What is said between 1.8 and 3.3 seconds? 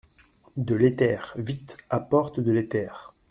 apporte de l’éther!